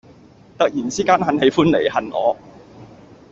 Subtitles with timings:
[0.57, 2.35] 突然之間很喜歡你恨我